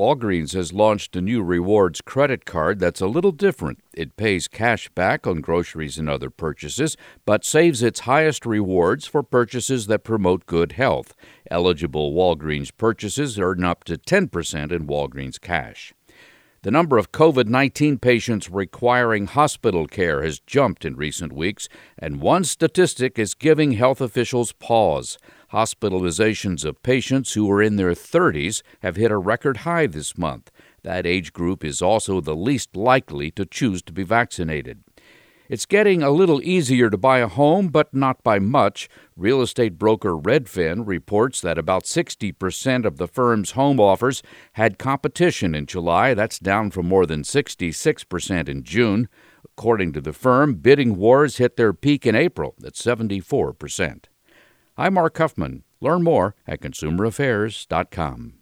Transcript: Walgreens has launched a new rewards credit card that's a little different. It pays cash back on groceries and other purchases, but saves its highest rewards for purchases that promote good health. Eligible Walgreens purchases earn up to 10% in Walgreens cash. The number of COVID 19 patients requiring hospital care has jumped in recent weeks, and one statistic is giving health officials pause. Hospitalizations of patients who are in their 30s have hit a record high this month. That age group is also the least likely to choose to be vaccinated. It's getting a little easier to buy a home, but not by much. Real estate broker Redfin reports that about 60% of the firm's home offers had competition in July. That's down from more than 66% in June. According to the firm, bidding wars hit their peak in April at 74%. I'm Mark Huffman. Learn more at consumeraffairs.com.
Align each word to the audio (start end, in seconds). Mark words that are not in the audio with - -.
Walgreens 0.00 0.54
has 0.54 0.72
launched 0.72 1.14
a 1.14 1.20
new 1.20 1.42
rewards 1.42 2.00
credit 2.00 2.46
card 2.46 2.78
that's 2.78 3.02
a 3.02 3.06
little 3.06 3.32
different. 3.32 3.80
It 3.92 4.16
pays 4.16 4.48
cash 4.48 4.88
back 4.94 5.26
on 5.26 5.42
groceries 5.42 5.98
and 5.98 6.08
other 6.08 6.30
purchases, 6.30 6.96
but 7.26 7.44
saves 7.44 7.82
its 7.82 8.00
highest 8.00 8.46
rewards 8.46 9.04
for 9.04 9.22
purchases 9.22 9.88
that 9.88 10.02
promote 10.02 10.46
good 10.46 10.72
health. 10.72 11.14
Eligible 11.50 12.14
Walgreens 12.14 12.72
purchases 12.74 13.38
earn 13.38 13.62
up 13.62 13.84
to 13.84 13.98
10% 13.98 14.72
in 14.72 14.86
Walgreens 14.86 15.38
cash. 15.38 15.92
The 16.62 16.70
number 16.70 16.96
of 16.96 17.12
COVID 17.12 17.48
19 17.48 17.98
patients 17.98 18.50
requiring 18.50 19.26
hospital 19.26 19.86
care 19.86 20.22
has 20.22 20.40
jumped 20.40 20.86
in 20.86 20.96
recent 20.96 21.34
weeks, 21.34 21.68
and 21.98 22.22
one 22.22 22.44
statistic 22.44 23.18
is 23.18 23.34
giving 23.34 23.72
health 23.72 24.00
officials 24.00 24.52
pause. 24.52 25.18
Hospitalizations 25.52 26.64
of 26.64 26.82
patients 26.82 27.32
who 27.32 27.50
are 27.50 27.60
in 27.60 27.76
their 27.76 27.92
30s 27.92 28.62
have 28.82 28.94
hit 28.94 29.10
a 29.10 29.18
record 29.18 29.58
high 29.58 29.86
this 29.88 30.16
month. 30.16 30.50
That 30.84 31.06
age 31.06 31.32
group 31.32 31.64
is 31.64 31.82
also 31.82 32.20
the 32.20 32.36
least 32.36 32.76
likely 32.76 33.32
to 33.32 33.44
choose 33.44 33.82
to 33.82 33.92
be 33.92 34.04
vaccinated. 34.04 34.84
It's 35.48 35.66
getting 35.66 36.00
a 36.00 36.12
little 36.12 36.40
easier 36.42 36.90
to 36.90 36.96
buy 36.96 37.18
a 37.18 37.26
home, 37.26 37.70
but 37.70 37.92
not 37.92 38.22
by 38.22 38.38
much. 38.38 38.88
Real 39.16 39.42
estate 39.42 39.76
broker 39.76 40.12
Redfin 40.12 40.86
reports 40.86 41.40
that 41.40 41.58
about 41.58 41.82
60% 41.82 42.84
of 42.84 42.98
the 42.98 43.08
firm's 43.08 43.50
home 43.50 43.80
offers 43.80 44.22
had 44.52 44.78
competition 44.78 45.56
in 45.56 45.66
July. 45.66 46.14
That's 46.14 46.38
down 46.38 46.70
from 46.70 46.86
more 46.86 47.04
than 47.04 47.22
66% 47.22 48.48
in 48.48 48.62
June. 48.62 49.08
According 49.44 49.92
to 49.94 50.00
the 50.00 50.12
firm, 50.12 50.54
bidding 50.54 50.94
wars 50.94 51.38
hit 51.38 51.56
their 51.56 51.72
peak 51.72 52.06
in 52.06 52.14
April 52.14 52.54
at 52.64 52.74
74%. 52.74 54.04
I'm 54.80 54.94
Mark 54.94 55.18
Huffman. 55.18 55.64
Learn 55.82 56.02
more 56.02 56.34
at 56.46 56.62
consumeraffairs.com. 56.62 58.39